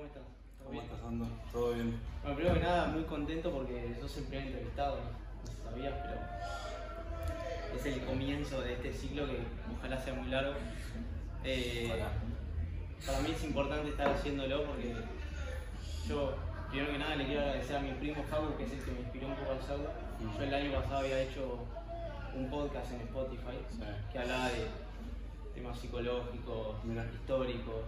[0.00, 0.22] ¿cómo estás?
[0.64, 1.26] ¿Cómo estás, Ando?
[1.52, 2.00] ¿Todo bien?
[2.22, 5.94] Bueno, primero que nada, muy contento porque sos el primer entrevistado, no, sé si sabías,
[6.02, 9.38] pero es el comienzo de este ciclo que
[9.76, 10.54] ojalá sea muy largo.
[11.44, 11.92] Eh,
[13.06, 14.94] para mí es importante estar haciéndolo porque
[16.08, 16.34] yo,
[16.70, 19.00] primero que nada, le quiero agradecer a mi primo Fabu, que es el que me
[19.00, 19.90] inspiró un poco a hacerlo.
[20.18, 20.38] Mm.
[20.38, 21.58] Yo el año pasado había hecho
[22.34, 23.82] un podcast en Spotify Sí.
[24.12, 24.66] que hablaba de
[25.54, 27.04] temas psicológicos, Mira.
[27.04, 27.84] históricos.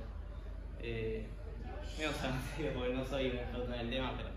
[0.81, 1.27] Eh,
[2.75, 4.29] porque no soy un experto en el tema, pero.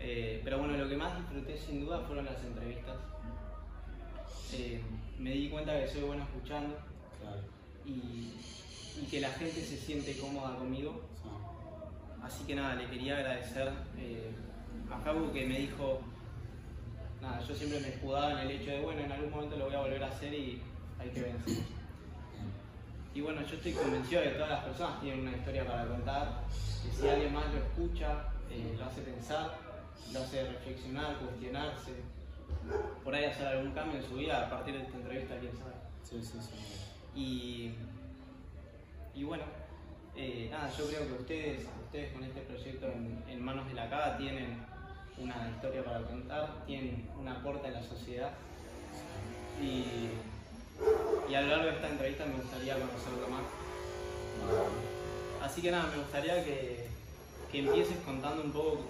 [0.00, 2.96] eh, pero bueno, lo que más disfruté sin duda fueron las entrevistas.
[4.54, 4.80] Eh,
[5.18, 6.76] me di cuenta que soy bueno escuchando
[7.20, 7.40] Claro.
[7.86, 8.32] y,
[9.00, 11.00] y que la gente se siente cómoda conmigo.
[11.22, 11.28] Sí.
[12.22, 14.30] Así que nada, le quería agradecer eh,
[14.90, 16.00] a Fabu que me dijo,
[17.20, 19.74] nada, yo siempre me escudaba en el hecho de, bueno, en algún momento lo voy
[19.74, 20.60] a volver a hacer y
[20.98, 21.64] hay que vencer.
[23.14, 26.44] Y bueno, yo estoy convencido de que todas las personas tienen una historia para contar,
[26.82, 29.58] que si alguien más lo escucha, eh, lo hace pensar,
[30.12, 31.92] lo hace reflexionar, cuestionarse,
[33.04, 35.74] por ahí hacer algún cambio en su vida a partir de esta entrevista, quién sabe.
[36.02, 37.18] Sí, sí, sí.
[37.18, 37.74] Y,
[39.14, 39.44] y bueno,
[40.16, 43.90] eh, nada, yo creo que ustedes, ustedes con este proyecto en, en manos de la
[43.90, 44.56] CADA tienen
[45.18, 48.32] una historia para contar, tienen un aporte a la sociedad
[49.60, 50.08] y,
[51.28, 53.42] y a lo largo de esta entrevista me gustaría conocerlo más.
[55.42, 56.86] Así que nada, me gustaría que,
[57.50, 58.80] que empieces contando un poco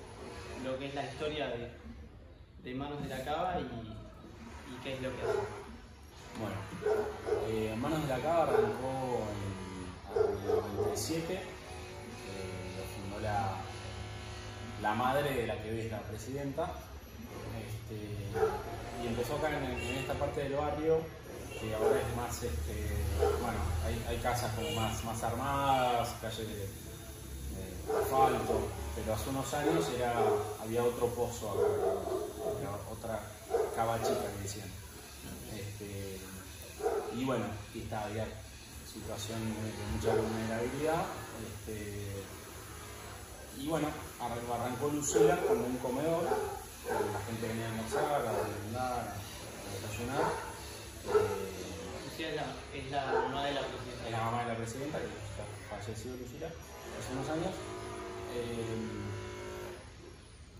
[0.64, 1.70] lo que es la historia de,
[2.62, 3.92] de Manos de la Cava y,
[4.82, 5.38] qué es lo que hace.
[6.40, 6.56] Bueno,
[7.48, 9.52] eh, Manos de la Cava arrancó en,
[10.16, 11.34] el 97.
[11.34, 11.40] eh,
[12.76, 13.56] lo fundó la,
[14.80, 16.72] la madre de la que hoy es la presidenta.
[17.60, 17.96] Este,
[19.02, 21.00] y empezó acá en esta parte del barrio,
[21.72, 22.90] ahora es más, este,
[23.40, 26.68] bueno, hay, hay casas como más, más armadas, calles de,
[28.02, 30.14] asfalto, pero hace unos años era,
[30.62, 31.50] había otro pozo
[32.90, 33.20] otra
[33.76, 34.68] cava chica que decían.
[35.54, 36.18] Este,
[37.16, 37.44] y bueno,
[37.74, 38.26] y está, había
[38.92, 41.04] situación de, mucha vulnerabilidad.
[41.46, 42.22] este,
[43.58, 43.88] y bueno,
[44.20, 48.30] arran- arrancó Lucila como un comedor, la gente venía a almorzar, a
[48.80, 49.14] a
[49.74, 50.32] desayunar.
[51.04, 51.61] Eh,
[52.30, 52.44] Lucía
[52.74, 54.04] es la, mamá de la presidenta.
[54.06, 57.54] es la mamá de la presidenta, que ya falleció Lucila hace unos años.
[58.34, 58.88] Eh,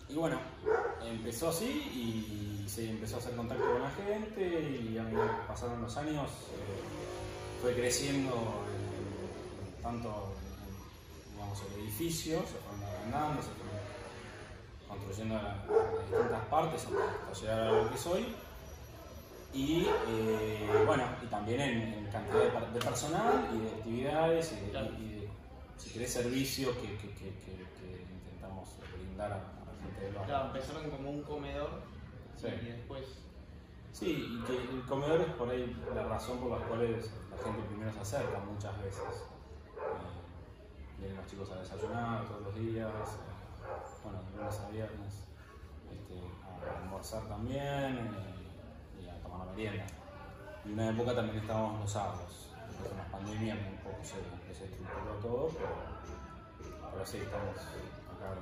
[0.09, 0.39] y bueno,
[1.05, 5.17] empezó así y se empezó a hacer contacto con la gente y a que
[5.49, 13.43] pasaron los años eh, fue creciendo en- tanto en, digamos, el edificio, se fueron agrandando,
[13.43, 13.73] se fueron
[14.89, 15.65] construyendo a
[16.11, 18.34] distintas partes hasta llegar a lo que soy.
[19.52, 24.52] Y eh, bueno, y también en, en cantidad de, per- de personal y de actividades
[24.52, 24.86] y de, Claro.
[24.98, 25.28] y de,
[25.76, 30.14] si querés, servicios que, que- que- que- que intentamos brindar a, a la gente del
[30.14, 30.26] barrio.
[30.28, 31.70] Claro, empezaron como un comedor
[32.36, 32.46] Sí.
[32.48, 33.04] y después.
[33.92, 37.62] Sí, y que el comedor es por ahí la razón por la cual la gente
[37.69, 39.02] primero se acerca muchas veces.
[39.76, 43.70] Eh, vienen los chicos a desayunar todos los días, eh,
[44.02, 45.14] bueno, de lunes a viernes,
[45.92, 47.60] este, a almorzar también
[47.98, 49.84] eh, y a tomar la merienda.
[50.64, 52.48] Y una época también estábamos los sábados.
[52.68, 54.16] Después de la pandemia un poco se
[54.48, 58.34] desestructuró todo, pero, pero sí, estamos acá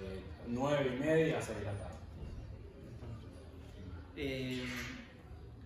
[0.00, 1.94] de 9 y media a 6 de la tarde.
[4.16, 4.64] Eh,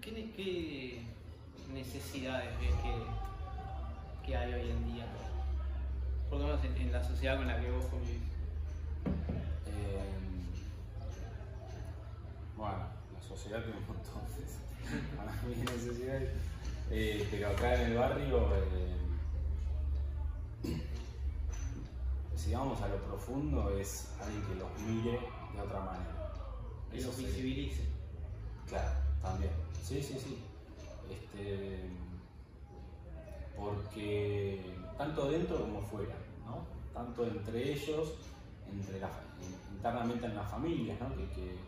[0.00, 1.02] ¿qué, ne- qué
[1.72, 5.06] necesidades ves que, que hay hoy en día?
[6.30, 8.22] Por lo menos en, en la sociedad con la que vos convivís.
[9.66, 10.12] Eh,
[12.56, 12.76] bueno,
[13.28, 16.30] sociedad un montón de para mí, necesidades,
[16.90, 18.96] Eh, pero acá en el barrio, eh,
[22.34, 25.18] si vamos a lo profundo, es alguien que los mire
[25.54, 26.32] de otra manera.
[26.90, 27.82] Que Eso los visibilice.
[28.66, 28.90] Claro,
[29.20, 29.52] también.
[29.84, 30.38] Sí, sí, sí.
[31.10, 31.90] Este,
[33.56, 36.14] porque tanto dentro como fuera,
[36.46, 36.64] ¿no?
[36.94, 38.14] Tanto entre ellos,
[38.72, 39.10] entre la,
[39.74, 41.14] internamente en las familias, ¿no?
[41.16, 41.58] Que, que-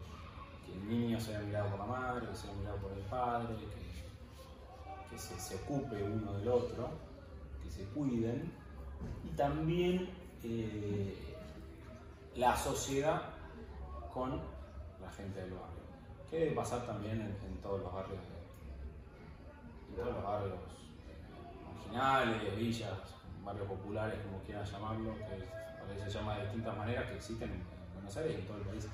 [0.71, 3.55] que el niño sea mirado por la madre, que sea mirado por el padre,
[5.11, 6.89] que, se, se ocupe uno del otro,
[7.63, 8.53] que se cuiden.
[9.25, 10.09] Y también
[10.45, 11.37] eh,
[12.37, 13.23] la sociedad
[14.13, 14.41] con
[15.01, 15.81] la gente del barrio.
[16.31, 20.55] Que debe pasar también en, todos los barrios, de- en todos los barrios
[21.75, 22.93] marginales, villas,
[23.45, 27.95] barrios populares, como quieran llamarlo, que se llama de distintas maneras que existen en, en
[27.95, 28.89] Buenos Aires y en todo el país.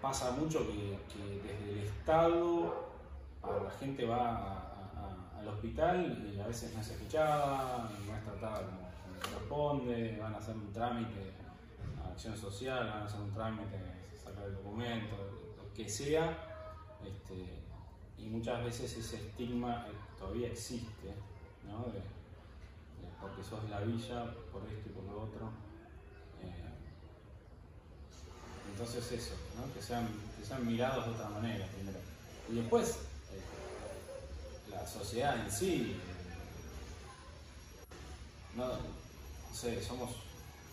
[0.00, 0.98] Pasa mucho que,
[1.42, 2.90] desde el Estado
[3.42, 4.72] a la gente va
[5.38, 8.88] al hospital y a veces no es escuchada, no es tratada como,
[9.20, 11.32] corresponde, van a hacer un trámite
[12.02, 13.78] a acción social, van a hacer un trámite,
[14.22, 15.16] sacar el documento,
[15.56, 16.36] lo que sea,
[17.04, 17.60] este,
[18.18, 21.14] y muchas veces ese estigma eh, todavía existe,
[21.66, 21.86] ¿no?
[23.20, 25.50] porque sos de la villa, por esto y por lo otro.
[26.42, 26.70] Eh,
[28.72, 29.72] entonces eso, ¿no?
[29.74, 30.08] que, sean,
[30.38, 31.98] que sean mirados de otra manera primero.
[32.50, 35.96] Y después, eh, la sociedad en sí,
[38.56, 38.66] no,
[39.52, 40.10] sé, somos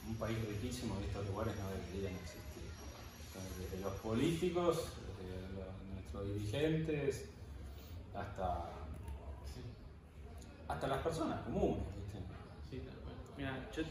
[0.08, 2.44] un país riquísimo y estos lugares no deberían existir.
[3.60, 7.26] Desde los políticos, desde nuestros dirigentes,
[8.16, 8.70] hasta,
[10.68, 11.84] hasta las personas comunes.
[13.38, 13.84] Mira, yo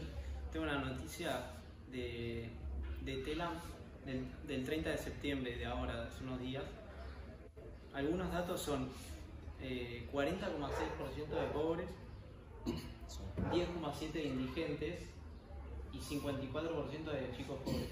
[0.51, 1.51] tengo una noticia
[1.89, 2.49] de,
[3.05, 3.53] de Telam
[4.07, 6.63] del, 30 de septiembre de ahora, hace unos días.
[7.93, 8.89] Algunos datos son
[9.59, 11.89] 40,6% eh, de pobres,
[13.51, 14.99] 10,7% de indigentes
[15.93, 17.89] y 54% de chicos pobres.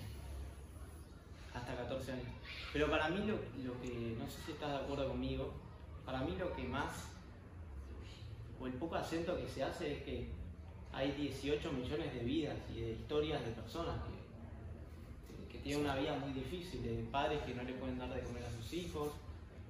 [1.54, 2.28] Hasta 14 años.
[2.72, 5.54] Pero para mí lo, lo que, no sé si estás de acuerdo conmigo,
[6.06, 7.08] para mí lo que más,
[8.60, 10.30] o el poco acento que se hace es que
[10.94, 14.15] hay 18 millones de vidas y de historias de personas que,
[15.66, 18.44] que tienen una vida muy difícil, de padres que no le pueden dar de comer
[18.44, 19.14] a sus hijos,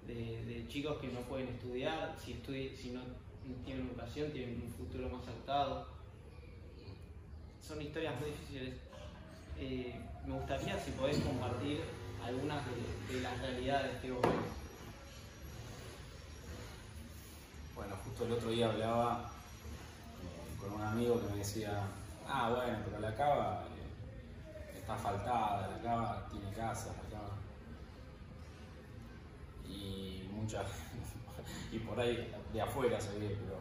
[0.06, 2.33] de, chicos que no pueden estudiar, si,
[2.75, 3.01] si no
[3.63, 5.88] tienen educación tienen un futuro más saltado.
[7.62, 8.75] Son historias muy difíciles.
[9.57, 9.95] Eh,
[10.27, 11.80] me gustaría si podés compartir
[12.21, 12.62] algunas
[13.09, 14.33] de, las realidades que vos ves.
[17.74, 19.31] Bueno, justo el otro día hablaba
[20.59, 21.88] con un amigo que me decía,
[22.27, 23.75] ah, bueno, pero la cava eh,
[24.85, 27.33] está asfaltada, la cava tiene casa, cava.
[29.67, 30.67] Y muchas,
[31.71, 33.59] y por ahí de afuera se ve, pero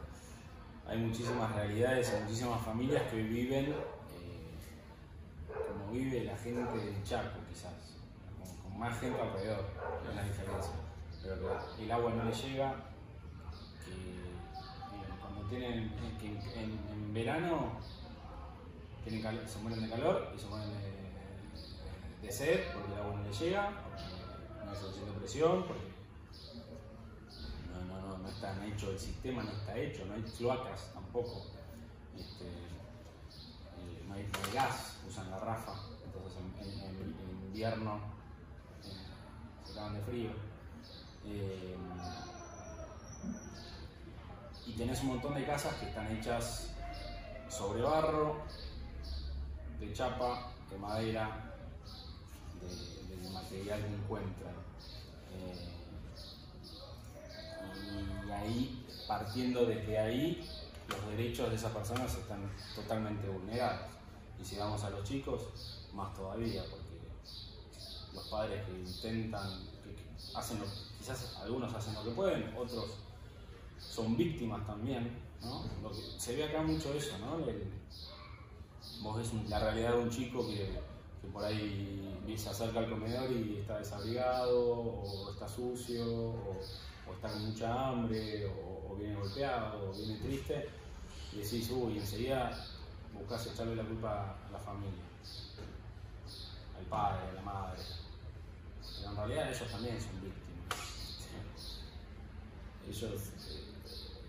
[0.87, 4.55] hay muchísimas realidades, hay muchísimas familias que viven eh,
[5.67, 7.73] como vive la gente del Chaco, quizás,
[8.63, 9.65] con, más gente alrededor,
[10.07, 10.75] es la diferencia.
[11.23, 12.75] Pero que el agua no le llega,
[15.49, 15.91] tienen,
[16.55, 17.79] en, verano
[19.05, 20.94] tienen se mueren de calor y se mueren de,
[22.33, 23.71] sed porque el agua no les llega,
[24.65, 25.95] no hay suficiente presión, porque
[27.73, 31.47] no, no, no, está hecho el sistema, no está hecho, no hay cloacas tampoco.
[32.17, 35.75] Este, eh, no, hay, gas, usan la rafa,
[36.05, 36.39] entonces
[36.83, 38.01] en, invierno
[38.83, 40.31] eh, se cagan de frío.
[41.27, 41.77] Eh,
[44.67, 46.75] y tenés un montón de casas que están hechas
[47.49, 48.43] sobre barro,
[49.79, 51.54] de chapa, de madera,
[52.65, 54.55] de, material que encuentran.
[55.33, 55.69] Eh,
[58.27, 60.49] y ahí, partiendo desde ahí,
[60.89, 63.87] los derechos de esas personas están totalmente vulnerados.
[64.41, 65.43] Y si vamos a los chicos,
[65.93, 66.85] más todavía, porque
[68.13, 69.49] los padres que intentan,
[69.83, 70.59] que hacen
[70.99, 72.87] quizás algunos hacen lo que pueden, otros
[73.79, 75.11] son víctimas también,
[75.43, 75.65] ¿no?
[76.19, 77.39] se ve acá mucho eso, ¿no?
[79.03, 80.81] vos ves la realidad de un chico que,
[81.33, 82.05] por ahí
[82.37, 86.59] se acerca al comedor y está desabrigado, o está sucio, o,
[87.15, 90.69] está con mucha hambre, o, viene golpeado, o viene triste,
[91.33, 92.51] y decís, uy, enseguida
[93.13, 95.05] buscas echarle la culpa a la familia,
[96.79, 97.83] al padre, a la madre.
[98.99, 100.41] Pero en realidad ellos también son víctimas.
[102.89, 103.31] Ellos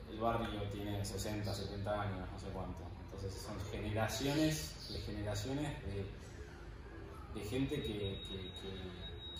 [0.09, 2.79] el barrio tiene 60, 70 años, no sé cuánto.
[3.05, 6.05] Entonces son generaciones de generaciones de,
[7.41, 8.21] gente que,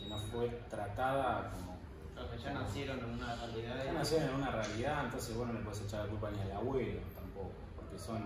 [0.08, 1.76] no fue tratada como...
[2.16, 3.86] Los que ya nacieron en una realidad.
[3.86, 6.52] Ya nacieron en una realidad, entonces bueno, no le puedes echar la culpa ni al
[6.52, 8.24] abuelo tampoco, porque son,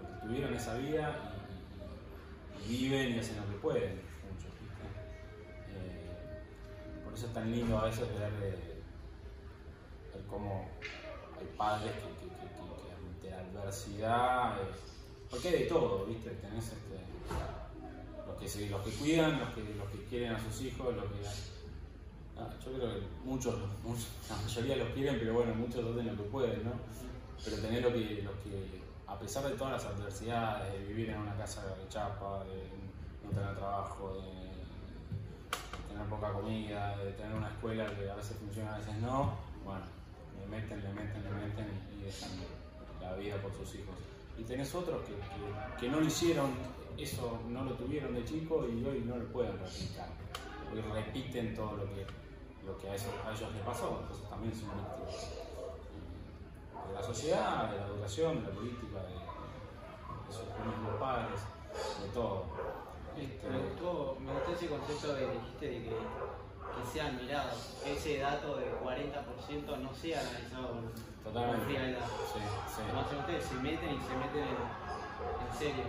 [0.00, 1.16] porque tuvieron esa vida
[2.64, 4.00] y, viven y hacen lo que pueden,
[4.30, 4.52] muchos,
[5.70, 8.82] eh, por eso es tan lindo a veces ver, eh,
[10.14, 10.68] ver cómo
[11.56, 12.28] padres que,
[13.26, 14.74] que, ante adversidad, eh,
[15.30, 16.30] porque hay de todo, ¿viste?
[16.30, 16.92] Tenés este,
[18.42, 21.26] los, que que cuidan, los que, los que quieren a sus hijos, los que...
[22.38, 23.54] Ah, yo creo que muchos,
[24.28, 26.72] la mayoría los quieren, pero bueno, muchos hacen lo que pueden, ¿no?
[27.44, 31.18] Pero tener lo que, los que, a pesar de todas las adversidades, de vivir en
[31.18, 32.68] una casa de chapa, de
[33.24, 34.42] no tener trabajo, de
[35.88, 39.84] tener poca comida, de tener una escuela que a veces funciona, a veces no, bueno,
[40.40, 41.66] le meten, le meten, le meten
[41.98, 42.30] y, dejan
[43.00, 43.94] la vida por sus hijos.
[44.38, 45.14] Y tenés otros que,
[45.80, 46.50] que, no lo hicieron,
[46.98, 50.08] eso no lo tuvieron de chico y hoy no lo pueden replicar.
[50.72, 52.06] Hoy repiten todo lo que,
[52.66, 55.28] lo que a, ellos les pasó, entonces también son víctimas.
[56.88, 61.40] de la sociedad, de la educación, de la política, de, de sus mismos padres,
[62.02, 62.44] de todo.
[63.16, 67.92] Este, Me gustó, me gustó ese concepto que dijiste de que, que sean mirados, que
[67.92, 71.66] ese dato del 40% no sea analizado con, con Totalmente.
[71.66, 72.06] frialdad.
[72.32, 72.40] sí,
[72.74, 72.80] sí.
[72.84, 74.56] Además, ustedes se meten y se meten en,
[75.52, 75.84] en serio.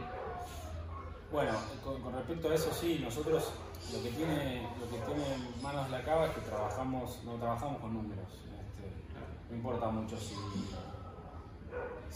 [1.33, 1.51] Bueno,
[1.83, 3.53] con, respecto a eso sí, nosotros
[3.91, 7.91] lo que tiene, lo que en manos la cava es que trabajamos, no trabajamos con
[7.91, 8.27] números.
[8.29, 8.85] Este,
[9.49, 10.35] no importa mucho si,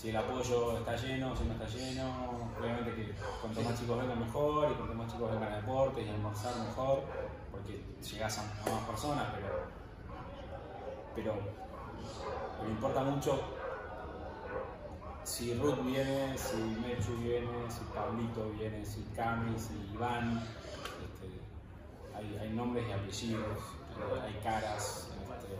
[0.10, 2.52] el apoyo está lleno, si no está lleno.
[2.62, 6.10] Obviamente que cuanto más chicos vengan mejor y cuanto más chicos vengan a deportes y
[6.10, 7.02] almorzar mejor,
[7.50, 9.48] porque llegás a, a más personas, pero,
[11.16, 11.34] pero
[12.64, 13.57] me importa mucho
[15.28, 20.42] si Ruth viene, si Mechu viene, si Pablito viene, si Cami, si Iván,
[21.04, 23.58] este, hay, nombres y apellidos,
[24.00, 25.54] eh, hay caras, este,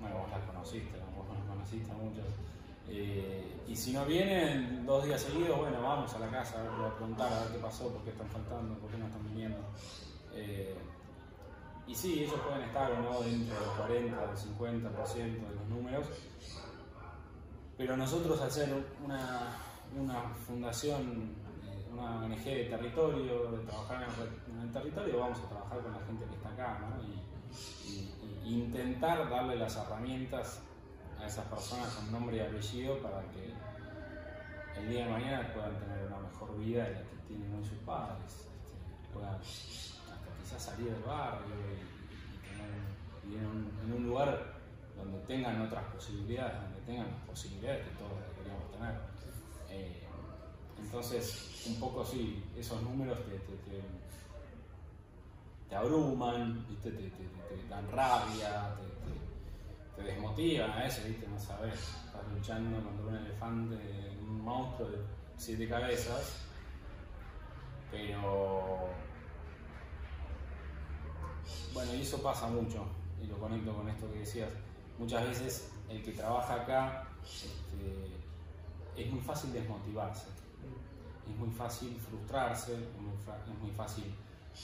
[0.00, 1.22] bueno, vos las conociste, ¿no?
[1.22, 2.24] vos las conociste a muchos.
[2.88, 6.96] Eh, y si no vienen dos días seguidos, bueno, vamos a la casa a, a
[6.96, 9.58] preguntar a ver qué pasó, por qué están faltando, por qué no están viniendo.
[10.32, 10.74] Eh,
[11.86, 15.68] y sí, ellos pueden estar o no dentro del 40 o del 50% de los
[15.68, 16.06] números,
[17.76, 18.72] pero nosotros al ser
[19.04, 19.56] una,
[19.96, 21.34] una fundación,
[21.92, 24.06] una ONG de territorio, de trabajar
[24.48, 27.02] en el, territorio, vamos a trabajar con la gente que está acá, ¿no?
[27.02, 27.20] Y,
[28.44, 30.60] intentar darle las herramientas
[31.18, 33.54] a esas personas con nombre y apellido para que
[34.78, 37.78] el día de mañana puedan tener una mejor vida de la que tienen hoy sus
[37.78, 44.53] padres, este, puedan hasta quizás salir del barrio y, y tener- un, en un lugar
[44.96, 48.94] donde tengan otras posibilidades, donde tengan las posibilidades que todos deberíamos tener.
[49.70, 50.02] Eh,
[50.78, 53.82] entonces, un poco sí, esos números te, te,
[55.68, 56.90] te, abruman, ¿viste?
[56.92, 58.74] Te, te- dan rabia,
[59.96, 61.26] te desmotivan a veces, ¿viste?
[61.26, 63.76] no sabes, estás luchando contra un elefante,
[64.20, 64.98] un monstruo de
[65.36, 66.46] siete cabezas,
[67.90, 68.88] pero
[71.72, 72.86] bueno, y eso pasa mucho,
[73.22, 74.50] y lo conecto con esto que decías.
[74.98, 80.26] Muchas veces el que trabaja acá este, es muy fácil desmotivarse,
[81.28, 84.04] es muy fácil frustrarse, es muy, es fácil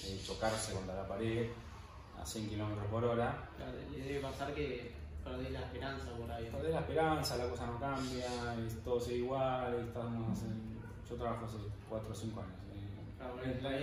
[0.04, 1.50] eh, chocarse contra la pared
[2.20, 3.48] a 100 km por hora.
[3.56, 4.94] Claro, Le debe pasar que
[5.24, 6.48] perdés la esperanza por ahí.
[6.50, 10.46] Perdés la esperanza, la cosa no cambia, y todo sigue igual, estamos hace-
[11.08, 11.56] yo trabajo hace
[11.88, 12.54] 4 o 5 años.
[13.18, 13.36] Claro,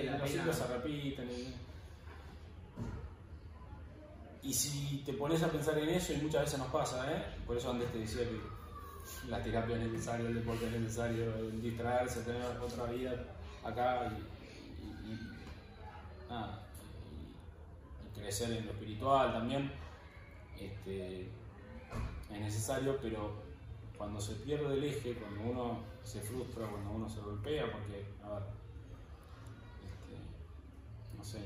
[0.06, 1.30] la los ciclos se repiten.
[4.44, 7.26] Y, si te pones a pensar en eso, y muchas veces nos pasa, ¿eh?
[7.46, 8.40] por eso antes te decía que
[9.30, 13.12] la terapia es necesaria, el deporte es necesario, el distraerse, tener otra vida
[13.64, 15.20] acá y, y-
[18.16, 19.72] crecer en lo espiritual también.
[20.60, 23.34] Este, es necesario, pero
[23.98, 28.30] cuando se pierde el eje, cuando uno se frustra, cuando uno se golpea, porque, a
[28.30, 28.44] ver,
[29.86, 31.40] este, no sé,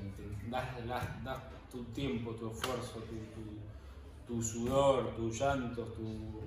[0.50, 0.86] das-
[1.24, 1.38] das
[1.72, 3.62] tu tiempo, tu esfuerzo, tu, tu-
[4.36, 6.42] tu sudor, tus llantos, tu,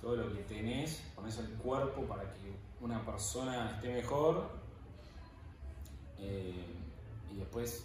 [0.00, 4.48] todo lo que tenés, pones el cuerpo para que una persona esté mejor
[6.18, 6.64] eh,
[7.32, 7.84] y después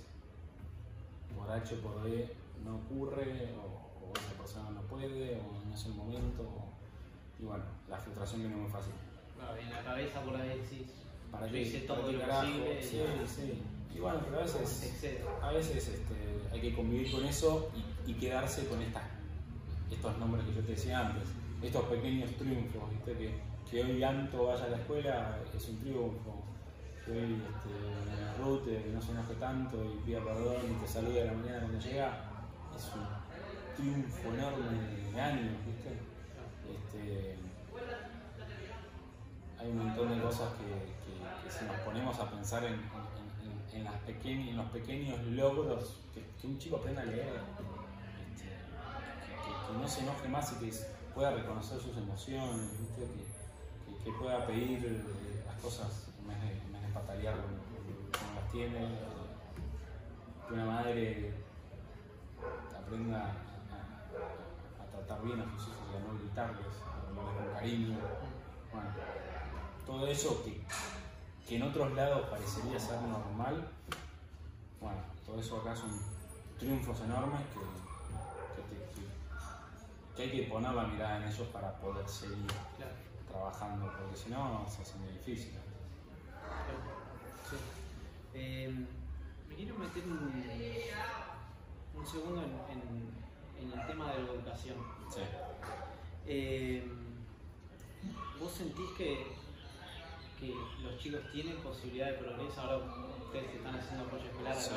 [1.35, 2.33] por H o por B
[2.63, 7.45] no ocurre o, o esa persona no puede o no es el momento o- y
[7.45, 8.93] bueno, la frustración viene muy fácil.
[9.35, 10.87] Claro, en la cabeza por ahí decís,
[11.31, 11.61] ¿Para Yo qué?
[11.63, 13.63] hice todo ¿Para qué lo posible, Sí, y- sí.
[13.95, 17.69] Y bueno, pero a veces, este, hay que convivir con eso
[18.07, 19.03] y, quedarse con estas,
[19.91, 21.23] estos nombres que yo te decía antes,
[21.61, 23.13] estos pequeños triunfos, ¿viste?
[23.17, 23.33] Que,
[23.69, 26.43] que hoy Anto vaya a la escuela es un triunfo,
[27.05, 31.21] que hoy este, Ruth eh, no se enoje tanto y pida perdón y te salude
[31.21, 32.23] a la mañana cuando llega,
[32.75, 35.91] es un triunfo enorme de años, ¿viste?
[36.73, 37.35] Este,
[39.59, 40.93] hay un montón de cosas que,
[41.49, 42.81] si nos ponemos a pensar en, en-
[43.75, 47.63] en- los pequeños logros, que, un chico aprenda a leer, este,
[49.43, 50.71] que, no se enoje más y que
[51.13, 52.69] pueda reconocer sus emociones.
[54.03, 57.55] Que, pueda pedir eh, las cosas en vez de, en vez de patalear como,
[58.35, 58.89] las tiene, eh,
[60.47, 61.33] que una madre
[62.77, 63.31] aprenda
[64.81, 67.97] a, tratar bien a sus hijos y a no gritarles, a con cariño.
[68.73, 68.89] Bueno,
[69.85, 70.61] todo eso que,
[71.47, 73.67] que en otros lados parecería ser normal,
[74.79, 75.91] bueno, todo eso acá son
[76.57, 77.59] triunfos enormes que,
[78.55, 82.45] que te- que- que hay que poner la mirada en ellos para poder seguir
[82.77, 82.91] Claro,
[83.29, 85.51] trabajando, porque si no se hace muy difícil.
[85.51, 86.79] claro.
[87.49, 87.55] Sí.
[88.35, 88.85] Eh,
[89.49, 90.43] me quiero meter un,
[91.99, 93.23] un segundo en, en-
[93.73, 94.77] en el tema de la educación.
[95.13, 95.21] Sí,
[96.25, 96.87] Eh,
[98.39, 99.27] ¿Vos sentís que,
[100.51, 102.77] que los chicos tienen posibilidad de progreso ahora
[103.23, 104.71] ustedes están haciendo apoyo escolar Sí.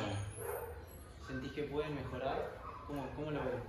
[1.27, 2.57] ¿Sentís que pueden mejorar?
[2.87, 3.63] ¿Cómo, cómo lo ves?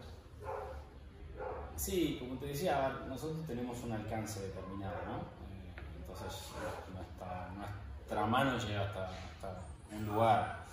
[1.77, 5.17] Sí, como te decía, nosotros tenemos un alcance determinado, ¿no?
[5.19, 6.51] Eh, entonces,
[6.95, 9.63] nuestra, nuestra mano llega hasta, hasta
[9.93, 10.65] un lugar.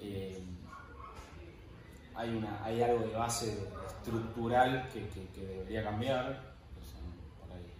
[0.00, 0.42] Eh,
[2.14, 6.26] hay, una, hay algo de base estructural que, que- que debería cambiar,
[6.74, 7.04] que son
[7.40, 7.72] por ahí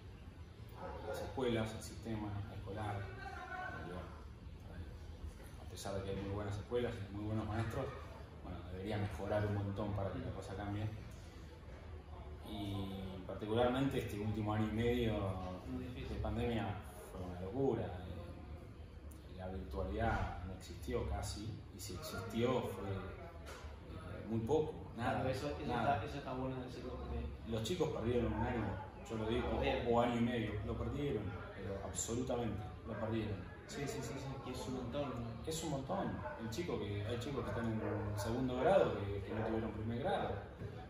[1.08, 2.28] las escuelas, el sistema
[2.78, 2.96] escolar.
[3.84, 4.08] y bueno,
[4.66, 4.84] por ahí,
[5.66, 7.86] a pesar de que hay muy buenas escuelas y muy buenos maestros,
[8.44, 10.86] bueno, debería mejorar un montón para que la cosa cambie
[12.50, 15.12] y particularmente este último año y medio
[16.08, 16.66] de pandemia
[17.12, 17.82] fue una locura.
[17.82, 25.20] Eh, La virtualidad no existió casi y si existió fue eh, muy poco, nada.
[25.20, 25.96] Claro, eso, eso, nada.
[25.96, 28.66] Está, eso está bueno decirlo porque Los chicos perdieron un año,
[29.08, 29.46] yo lo digo,
[29.90, 31.22] o año y medio, lo perdieron,
[31.68, 33.36] pero absolutamente, lo perdieron.
[33.66, 34.24] Sí, sí, sí, sí.
[34.44, 35.12] que es un montón.
[35.46, 36.18] Es un montón.
[36.40, 39.98] El chico que, hay chicos que están en segundo grado que, que no tuvieron primer
[39.98, 40.30] grado,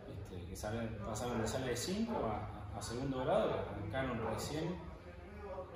[0.08, 4.76] este, que salen- pasaron de sala de 5 a, a segundo grado, arrancaron recién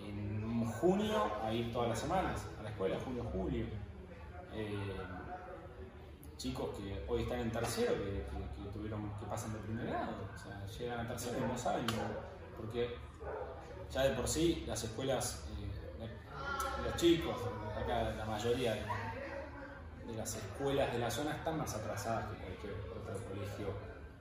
[0.01, 3.67] en junio a ir todas las semanas a la escuela, junio, julio.
[4.53, 4.97] Eh,
[6.37, 10.13] chicos que hoy están en tercero, que, que- que tuvieron, que pasan de primer grado,
[10.35, 11.87] o sea, llegan a tercero y no saben,
[12.57, 12.97] porque
[13.93, 15.45] ya de por sí las escuelas,
[16.01, 16.09] eh,
[16.85, 17.37] los chicos,
[17.77, 18.81] acá la mayoría de,
[20.11, 23.69] de las escuelas de la zona están más atrasadas que cualquier otro colegio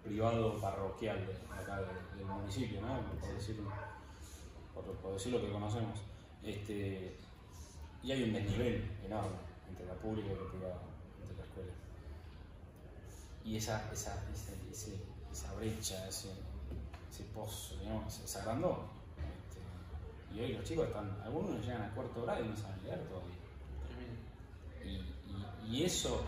[0.04, 3.00] privado o parroquial de acá de- del municipio, ¿no?
[3.20, 3.72] por, decirlo,
[4.74, 6.00] por, por decir lo que conocemos.
[6.44, 7.18] Este,
[8.04, 9.38] y hay un desnivel enorme
[9.70, 10.82] entre la pública y la privada,
[11.22, 11.72] entre la escuela.
[13.46, 14.24] Y esa, esa,
[15.32, 16.30] esa, brecha, ese,
[17.12, 18.90] ese pozo, digamos, se agrandó.
[20.36, 23.36] Y hoy los chicos están, algunos llegan al cuarto grado y no saben leer todavía.
[24.84, 24.88] Y,
[25.70, 26.24] y- y eso,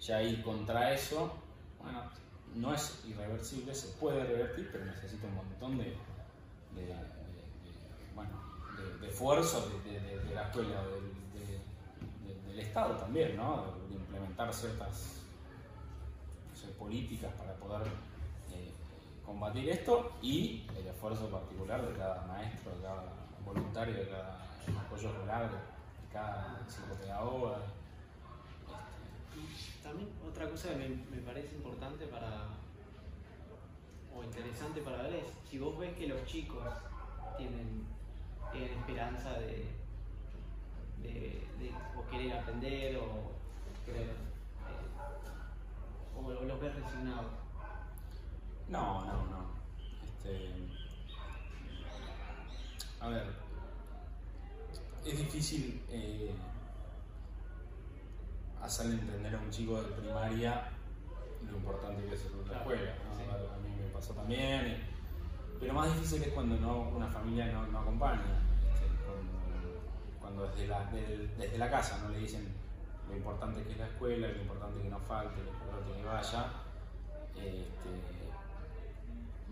[0.00, 1.32] ya ir contra eso,
[1.80, 2.02] bueno,
[2.54, 8.30] no es irreversible, se puede revertir, pero necesita un montón de, de- de- de- bueno,
[9.00, 13.64] de, esfuerzo de, la escuela, del, de- de- del Estado también, ¿no?
[13.88, 15.20] De implementar ciertas
[16.50, 17.86] no sé, políticas para poder
[18.52, 18.72] eh,
[19.32, 23.04] combatir esto y el esfuerzo particular de cada maestro, de cada
[23.44, 24.38] voluntario, de cada
[24.78, 27.56] apoyo escolar, de cada psicopedagoga.
[29.32, 32.48] Este, también otra cosa que me, parece importante para
[34.14, 36.62] o interesante para ver es si vos ves que los chicos
[37.38, 37.86] tienen,
[38.52, 39.66] tienen esperanza de,
[41.96, 43.32] o querer aprender o
[43.86, 44.14] querer eh,
[46.14, 47.41] o los ves resignados.
[48.72, 49.42] No, no, no.
[50.04, 50.54] Este,
[53.00, 53.26] a ver,
[55.04, 56.34] es difícil eh,
[58.62, 60.70] hacerle entender a un chico de primaria
[61.50, 62.94] lo importante que es la Claro, escuela.
[63.10, 63.16] ¿no?
[63.16, 63.22] sí.
[63.30, 64.84] A mí me pasó también.
[65.60, 68.22] pero más difícil es cuando no, una familia no, no acompaña.
[68.72, 69.80] este, cuando,
[70.20, 72.48] cuando desde, la, del- desde la casa no le dicen
[73.08, 76.46] lo importante que es la escuela, lo importante que no falte, lo importante que vaya.
[77.36, 78.21] Este,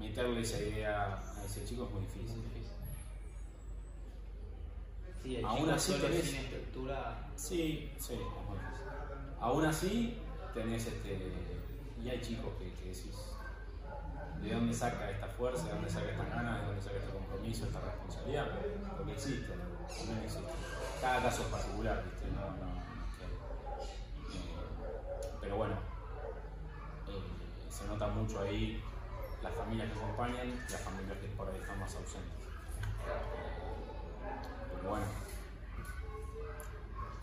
[0.01, 2.37] meterle esa idea a ese chico es muy difícil.
[2.37, 2.67] muy difícil.
[5.23, 7.29] Sí, el Aún chico así solo tenés- sin estructura.
[7.37, 8.87] Sí, sí, es muy difícil.
[9.41, 10.19] Aún así,
[10.55, 11.33] tenés este.
[12.03, 13.15] Y hay chicos que, que decís.
[14.43, 15.65] ¿De dónde saca esta fuerza?
[15.67, 16.61] ¿De dónde saca esta ganas?
[16.63, 18.47] ¿De dónde saca este compromiso, esta responsabilidad?
[18.97, 20.51] Porque existe, también existe.
[21.03, 22.27] Cada caso es particular, ¿viste?
[22.35, 25.75] No, no, no es que- eh, pero bueno,
[27.09, 28.83] eh, se nota mucho ahí
[29.43, 32.33] las familias que acompañan y las familias que por ahí están más ausentes.
[34.77, 35.07] Pero bueno,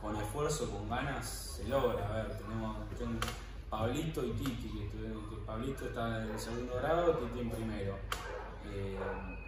[0.01, 2.07] con esfuerzo, con ganas, se logra.
[2.07, 2.77] A ver, tenemos
[3.69, 7.97] Pablito y Titi, que, Pablito está en segundo grado, Titi en primero.
[8.65, 8.97] Eh,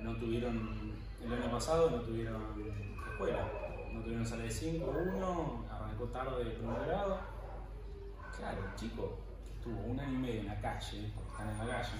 [0.01, 2.41] no tuvieron, el año pasado no tuvieron
[3.11, 3.47] escuela,
[3.93, 7.19] no tuvieron sala de 5, uno, arrancó tarde de primer grado.
[8.37, 9.17] Claro, chico
[9.57, 11.97] estuvo un año y medio en la calle, porque están en la calle,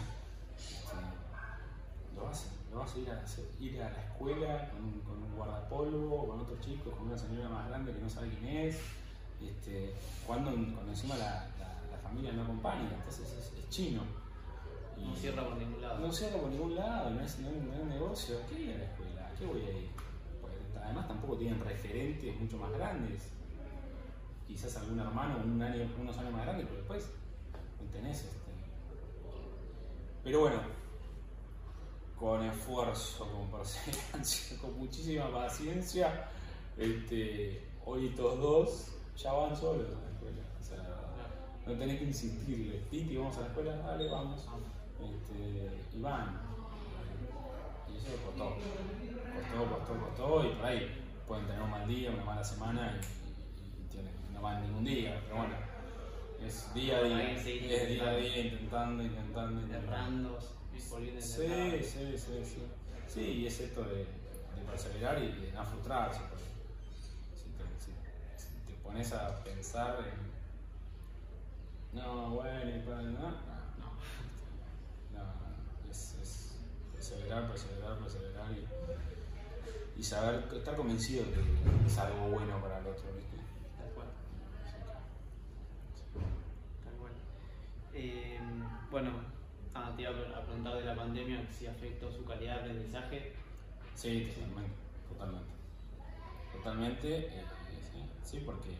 [2.16, 3.24] lo hace, lo hace ir a,
[3.60, 7.50] ir a la escuela con, un- con un guardapolvo, con otros chicos, con una señora
[7.50, 8.78] más grande que no sabe quién es,
[9.42, 9.94] este,
[10.28, 14.02] cuando, cuando encima la, la- la familia no acompaña, entonces es, es chino.
[14.98, 16.00] Y No cierra por ningún lado.
[16.00, 18.38] No cierra por ningún lado, no es, no, es- no es negocio.
[18.38, 19.28] ¿A qué ir a la escuela?
[19.28, 19.90] ¿A qué voy a ir?
[20.42, 23.30] Porque además tampoco tienen referentes mucho más grandes.
[24.46, 27.10] Quizás algún hermano un año, unos años más grande, pero después
[27.82, 28.26] no tenés.
[30.24, 30.62] Pero bueno,
[32.20, 36.30] con esfuerzo, con perseverancia, con muchísima paciencia,
[36.78, 40.44] este, hoy estos dos ya van solos a la escuela.
[40.60, 40.78] O sea,
[41.66, 44.46] no tenés que insistirle, Titi, vamos a la escuela, dale, vamos.
[45.00, 46.42] Este, y van.
[47.92, 48.56] Y eso costó.
[48.56, 50.46] Costó, costó, costó.
[50.46, 54.62] Y por ahí pueden tener un mal día, una mala semana y, y, no van
[54.64, 55.22] ningún día.
[55.24, 55.56] Pero bueno,
[56.46, 57.32] es día a día.
[57.34, 60.40] Es día a día intentando, intentando, intentando.
[60.78, 62.64] Sí, sí, sí, sí.
[63.08, 66.22] Sí, y es esto de, de perseverar y de no frustrarse.
[67.36, 67.64] Si te,
[68.38, 70.30] si, te, pones a pensar en.
[72.00, 73.02] No, bueno, y para.
[73.02, 73.90] No, no.
[75.14, 75.24] no
[75.90, 76.56] es, es,
[76.94, 81.42] perseverar, perseverar, perseverar y, y saber, estar convencido de que
[81.88, 83.38] es algo bueno para el otro, ¿viste?
[83.76, 84.08] Tal cual.
[86.84, 87.12] Tal cual.
[87.94, 88.40] Eh,
[88.92, 89.40] bueno
[89.74, 93.34] Ah, te iba a preguntar de la pandemia si afectó su calidad de aprendizaje.
[93.96, 94.74] Sí, totalmente,
[95.08, 95.50] totalmente.
[96.54, 97.44] Totalmente, eh,
[98.24, 98.76] sí, porque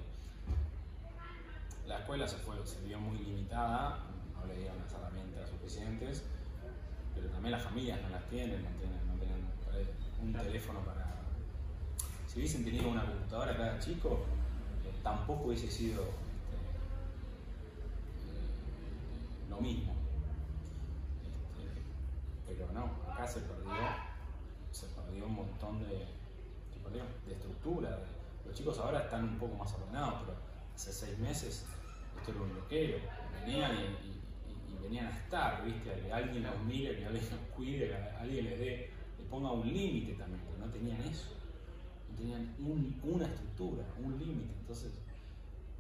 [1.88, 4.00] la escuela se, fue, se vio muy limitada,
[4.34, 6.24] no le dieron las herramientas suficientes,
[7.16, 9.46] pero también las familias no las tienen, no tienen, no tienen
[10.22, 11.16] un teléfono para...
[12.28, 14.26] Si hubiesen tenido una computadora cada chico,
[14.86, 16.56] eh, tampoco hubiese sido este,
[18.34, 18.60] eh,
[19.50, 20.00] lo mismo
[22.60, 23.72] pero no, acá se perdió,
[24.72, 26.06] se perdió un montón de,
[27.26, 28.00] de estructura.
[28.46, 30.38] los chicos ahora están un poco más ordenados, pero
[30.76, 31.66] hace seis meses
[32.18, 33.00] esto era un bloqueo.
[33.42, 34.20] Venían y,
[34.82, 36.02] venían a estar, ¿viste?
[36.02, 39.68] que alguien los mire, que alguien los cuide, que alguien les dé, le ponga un
[39.68, 41.30] límite también, porque no tenían eso.
[42.10, 42.56] No tenían
[43.04, 44.54] una estructura, un límite.
[44.60, 44.92] Entonces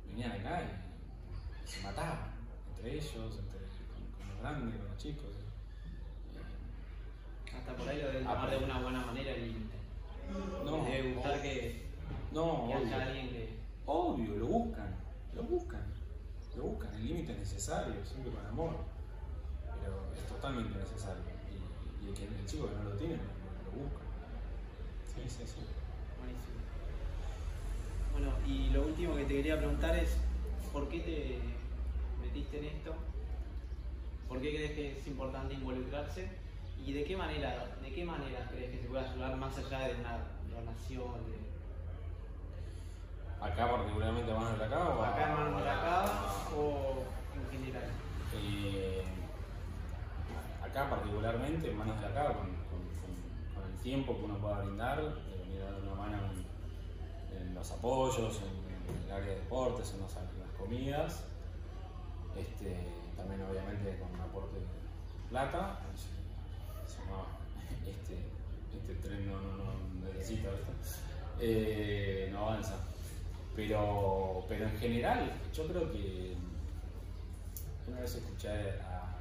[0.08, 3.59] venían acá y se mataban entre ellos, entre,
[4.40, 5.40] grandes, con los chicos
[7.60, 9.76] hasta por ahí lo deben tomar de una buena manera el límite.
[10.64, 11.86] No, Les debe gustar que,
[12.32, 13.60] no, que haya alguien que.
[13.86, 14.96] Obvio, lo buscan,
[15.34, 15.82] lo buscan,
[16.56, 16.94] lo buscan.
[16.94, 18.76] El límite es necesario, siempre con amor,
[19.82, 21.24] pero es totalmente necesario.
[21.50, 24.02] Y, y el, que, el chico que no lo tiene, lo, busca.
[25.08, 25.62] Sí, sí, sí.
[26.20, 26.60] Buenísimo.
[28.14, 30.18] Bueno, y lo último que te quería preguntar es:
[30.72, 31.40] ¿por qué te
[32.22, 32.94] metiste en esto?
[34.30, 36.30] ¿Por qué crees que es importante involucrarse?
[36.86, 39.96] ¿Y de qué manera, de qué manera crees que se puede ayudar más allá de
[39.96, 40.20] una
[40.56, 41.26] donación?
[41.26, 41.40] De...
[43.44, 44.96] ¿Acá particularmente manos de la cava?
[44.96, 47.04] O acá en manos de la cava o
[47.36, 47.90] en general.
[48.36, 49.04] Eh,
[50.64, 52.48] acá particularmente en manos de la cava, con,
[53.56, 56.18] con, el tiempo que uno pueda brindar, de venir a dar una mano
[57.36, 60.16] en, los apoyos, en, el área de deportes, en las,
[60.58, 61.24] comidas,
[62.38, 64.66] este, también obviamente con un aporte de
[65.30, 65.80] plata,
[67.86, 68.18] este,
[68.78, 70.50] este tren no, necesita,
[71.40, 72.76] eh, no avanza.
[73.56, 76.36] Pero, pero en general, yo creo que
[77.88, 78.50] una vez escuché
[78.82, 79.18] a,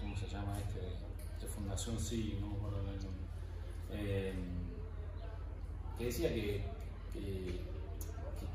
[0.00, 0.80] ¿cómo se llama este?
[0.80, 3.24] De Fundación Sí, no me acuerdo el nombre,
[3.92, 4.34] eh,
[5.98, 6.64] que decía que,
[7.12, 7.60] que,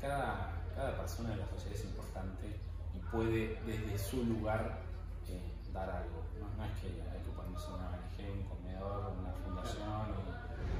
[0.00, 4.80] cada, cada persona de la sociedad es importante y puede desde su lugar
[5.28, 6.24] eh, dar algo.
[6.56, 10.14] No, es que hay que ponerse una ONG, un comedor, una fundación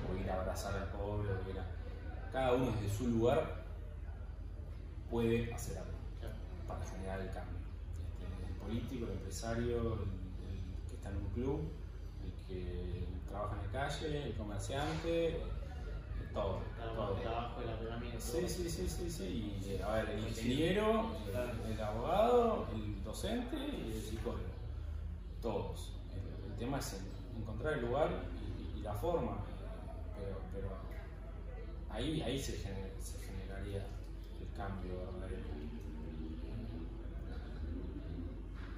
[0.08, 1.30] o, ir a abrazar al pobre.
[2.32, 3.64] Cada uno desde su lugar
[5.10, 5.98] puede hacer algo
[6.68, 7.58] para generar el cambio.
[7.90, 11.60] Este, el político, el empresario, el, que está en un club,
[12.24, 15.40] el que trabaja en la calle, el comerciante,
[16.32, 16.60] todo.
[16.94, 17.16] todo.
[17.16, 19.60] El trabajo, la Sí, sí, sí, sí, sí.
[19.64, 21.10] Y, eh, a ver, el ingeniero,
[21.68, 24.60] el abogado, el docente y el psicólogo
[25.40, 25.92] todos.
[26.14, 27.00] El, tema es
[27.36, 28.10] encontrar el lugar
[28.76, 29.38] y, la forma,
[30.16, 30.68] pero, pero
[31.90, 33.86] ahí, ahí se, generaría
[34.40, 34.92] el cambio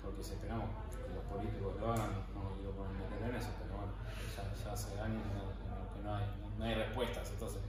[0.02, 3.92] Porque si esperamos que los políticos lo hagan, no quiero ponerme en eso, pero bueno,
[4.64, 5.22] ya, hace años
[5.94, 7.60] que no hay, no hay respuestas, entonces.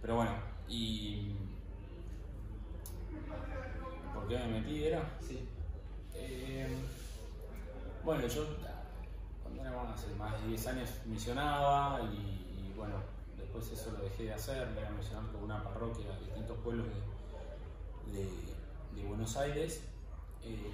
[0.00, 0.32] Pero bueno,
[0.68, 1.34] y.
[4.14, 4.84] ¿Por qué me metí?
[4.84, 5.08] ¿Era?
[5.20, 5.48] Sí.
[6.14, 6.68] Eh,
[8.04, 8.46] bueno, yo
[9.42, 12.96] cuando era hace más de 10 años misionaba y, bueno,
[13.36, 16.58] después eso lo dejé de hacer, me iba a misionar con una parroquia a distintos
[16.58, 16.86] pueblos
[18.12, 18.28] de,
[19.06, 19.82] Buenos Aires
[20.42, 20.70] eh,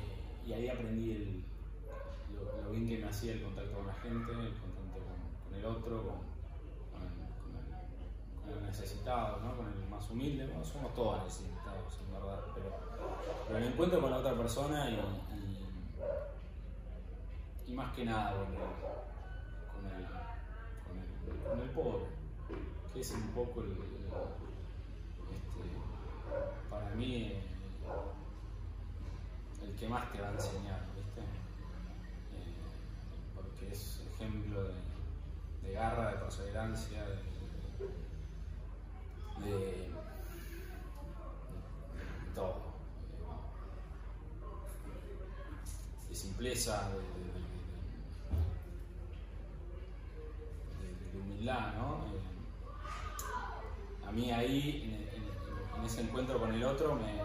[0.47, 1.45] y ahí aprendí
[2.63, 5.01] lo, bien que me hacía el contacto con la gente, el contacto
[5.49, 6.28] con, el otro, con,
[8.51, 9.57] el, necesitado, ¿no?
[9.57, 12.77] con el más humilde, somos todos necesitados en verdad, pero,
[13.47, 14.91] pero el encuentro con la otra persona
[17.67, 20.07] y más que nada con el,
[21.45, 22.07] con el, pobre,
[22.93, 23.73] que es un poco el,
[25.33, 25.49] este,
[26.71, 27.35] para mí
[29.63, 31.21] el que más te va a enseñar, ¿viste?
[31.21, 32.57] Eh,
[33.35, 34.73] porque es ejemplo de,
[35.63, 37.38] de garra, de perseverancia, de,
[39.45, 39.91] de,
[42.35, 42.69] todo.
[46.09, 47.19] De simpleza, de,
[51.19, 52.05] humildad, ¿no?
[52.07, 52.21] Eh,
[54.07, 55.09] a mí ahí,
[55.77, 57.23] en, ese encuentro con el otro, me,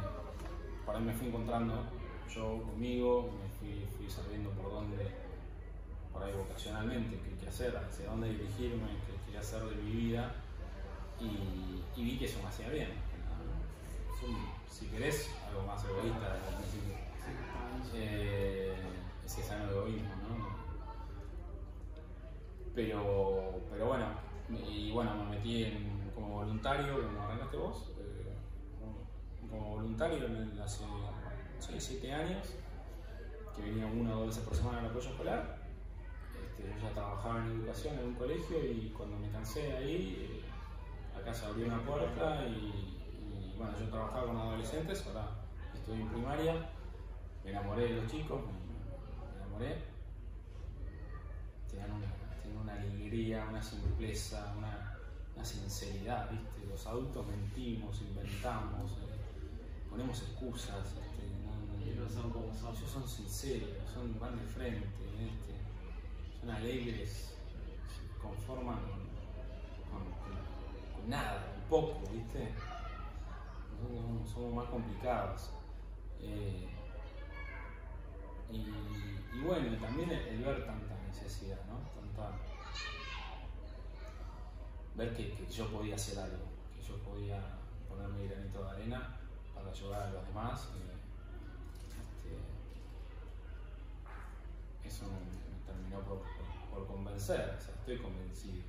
[0.85, 1.83] por ahí me fui encontrando
[2.33, 5.07] yo conmigo, me fui, sabiendo por dónde,
[6.11, 10.35] por ahí vocacionalmente, qué, qué hacer, hacia dónde dirigirme, qué quería hacer de mi vida,
[11.95, 12.89] y, vi que eso me hacía bien.
[14.69, 16.95] Si querés, algo más egoísta desde el principio.
[17.93, 18.75] Eh,
[19.25, 20.47] ese sano egoísmo, ¿no?
[22.75, 24.05] Pero, pero bueno,
[24.67, 28.33] y bueno, me metí en- como voluntario, como arrancaste vos, eh,
[29.49, 30.83] como- voluntario en el- hace
[31.59, 32.47] 6, 7 años,
[33.55, 35.59] que venía una o dos veces por semana al apoyo escolar.
[36.43, 40.42] Este, yo ya trabajaba en educación en un colegio y cuando me cansé de ahí,
[41.31, 45.27] se abrió una puerta y, y, bueno, yo trabajaba con adolescentes, ahora
[45.73, 46.69] estoy en primaria,
[47.43, 49.83] me enamoré de los chicos, me, enamoré.
[51.69, 54.97] Tenían una, una alegría, una simpleza, una,
[55.35, 56.65] una sinceridad, ¿viste?
[56.69, 62.75] Los adultos mentimos, inventamos, eh, ponemos excusas, este, no- Ellos son como son.
[62.75, 64.87] ellos son sinceros, son, van de frente,
[65.19, 65.53] ¿viste?
[66.39, 67.35] son alegres,
[67.87, 68.79] se conforman
[69.89, 70.13] con, con-
[70.92, 72.53] con nada, con poco, ¿viste?
[73.71, 75.49] Nosotros somos, más complicados.
[76.21, 76.69] Eh,
[78.51, 81.79] y, bueno, también el, ver tanta necesidad, ¿no?
[81.99, 82.37] Tanta,
[84.95, 87.41] ver que, yo podía hacer algo, que yo podía
[87.89, 89.15] poner mi granito de arena
[89.55, 90.69] para ayudar a los demás.
[90.77, 90.93] eh,
[94.83, 95.19] este, eso me,
[95.65, 98.63] terminó por, por- por convencer, o sea, estoy convencido,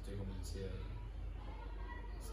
[0.00, 0.91] estoy convencido de,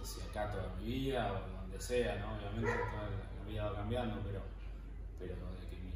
[0.03, 2.35] si acá toda mi vida o donde sea, ¿no?
[2.35, 4.41] Obviamente toda la, vida va cambiando, pero,
[5.17, 5.89] pero de que mi,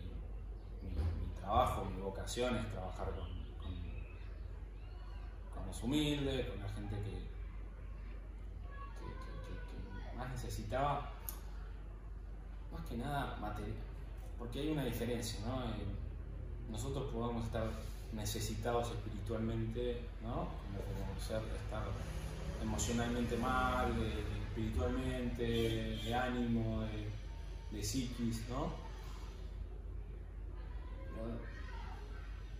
[0.89, 3.28] mi- trabajo, mi vocación es trabajar con,
[5.54, 7.24] con, los humildes, con la gente que
[10.18, 11.12] más necesitaba,
[12.72, 13.76] más que nada material,
[14.39, 15.63] porque hay una diferencia, ¿no?
[15.66, 15.86] Eh,
[16.72, 17.70] nosotros podemos estar
[18.13, 20.34] necesitados espiritualmente, ¿no?
[20.34, 21.84] Como, como ser, estar
[22.63, 26.84] emocionalmente mal, de espiritualmente, de ánimo,
[27.71, 28.71] de, psiquis, ¿no?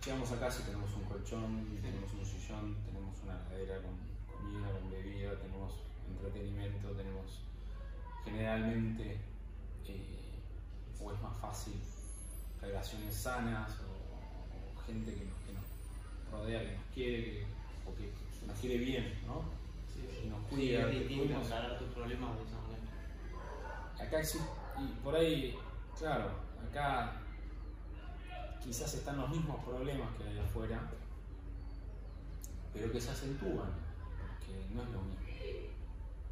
[0.04, 3.96] Llegamos a casa y tenemos un colchón, tenemos un sillón, tenemos una heladera con
[4.36, 5.72] comida, con bebida, tenemos
[6.08, 7.40] entretenimiento, tenemos
[8.24, 9.18] generalmente,
[9.86, 10.38] eh,
[11.00, 11.74] o es más fácil,
[12.60, 15.62] relaciones sanas o, gente que nos,
[16.30, 17.46] rodea, que nos quiere,
[17.86, 19.63] o que nos quiere bien, ¿no?
[20.10, 20.88] Sí, Y nos Sí, cuida.
[20.90, 24.06] es distinto encarar tus problemas de esa manera.
[24.06, 24.48] acá existe,
[24.80, 25.56] y por ahí,
[25.98, 26.30] claro,
[26.68, 27.12] acá
[28.62, 30.80] quizás están los mismos problemas que hay afuera,
[32.72, 33.70] pero que se acentúan,
[34.20, 35.20] porque no es lo mismo.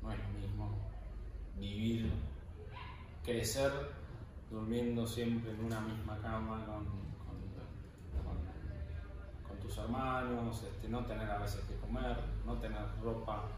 [0.02, 0.78] No es lo mismo
[1.58, 2.10] vivir,
[3.24, 3.70] crecer
[4.50, 6.86] durmiendo siempre en una misma cama con,
[9.84, 12.16] hermanos, este, no tener a veces que comer,
[12.46, 13.48] no tener ropa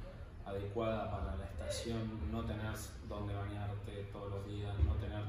[0.45, 2.73] adecuada para la estación, no tener
[3.09, 5.23] donde bañarte todos los días, no tener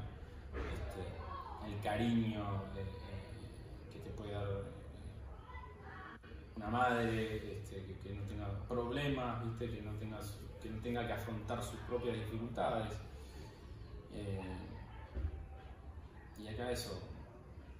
[0.54, 4.72] este, el cariño de- eh, que te puede dar eh,
[6.56, 9.70] una madre, este, que, no tenga problemas, ¿viste?
[9.70, 9.92] Que, no
[10.82, 12.88] tenga que afrontar sus propias dificultades.
[14.12, 14.56] Eh,
[16.38, 17.00] y acá eso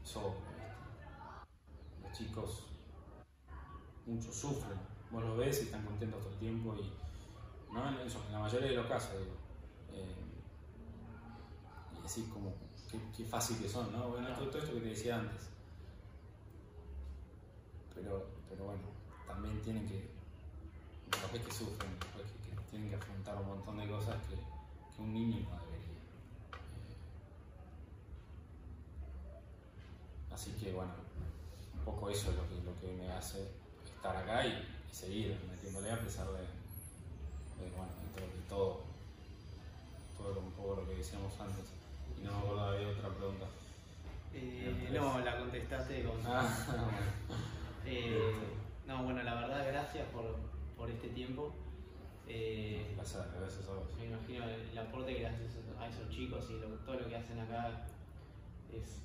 [0.04, 0.36] sobra.
[0.54, 2.02] ¿viste?
[2.02, 2.66] Los chicos,
[4.06, 4.78] muchos sufren.
[5.10, 6.92] Vos los ves y están contentos todo el tiempo y
[7.72, 9.34] no en, la mayoría de los casos digo.
[9.92, 10.14] Eh,
[11.92, 12.54] y decís como
[13.16, 14.08] qué, fácil que son, ¿no?
[14.08, 15.50] Bueno, todo, esto que te decía antes.
[17.94, 18.82] Pero, pero bueno,
[19.26, 20.08] también tienen que,
[21.10, 25.02] los que sufren, los que, que tienen que afrontar un montón de cosas que, que
[25.02, 25.98] un niño no debería.
[29.22, 30.92] Eh, así que bueno,
[31.78, 33.65] un poco eso es lo que, lo que me hace
[34.06, 38.80] estar acá y, y seguir metiéndole a pesar de, de, bueno, de todo,
[40.16, 41.64] todo lo- un poco lo que decíamos antes.
[42.20, 43.46] Y no me acuerdo, había otra pregunta.
[44.34, 46.20] Eh, no, la contesté prestaste con...
[46.26, 46.48] Ah,
[47.88, 48.32] Eh,
[48.84, 50.24] no, bueno, la verdad, gracias por,
[50.76, 51.52] por este tiempo.
[52.26, 53.84] Eh, gracias, gracias a vos.
[53.96, 57.14] me imagino el aporte que le haces a esos chicos y lo- todo lo que
[57.14, 57.86] hacen acá
[58.72, 58.98] es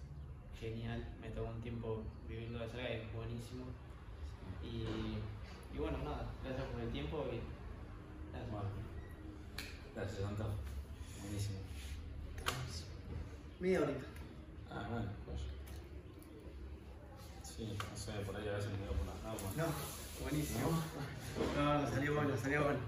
[0.60, 1.08] genial.
[1.22, 3.66] Me tomó un tiempo vivirlo de cerca y es buenísimo.
[4.64, 7.42] Y, y bueno, nada, gracias por el tiempo y
[8.32, 8.52] gracias.
[8.52, 8.70] Bueno,
[9.96, 10.46] gracias, Santo.
[11.22, 11.60] Buenísimo.
[13.60, 14.06] Media horita.
[14.72, 15.40] Ah, bueno, pues.
[17.44, 19.58] Sí, no sé, por ahí a veces me dio por las normas.
[19.58, 19.66] No,
[20.24, 20.70] buenísimo.
[21.58, 22.80] No, no, salió bueno, salió bueno.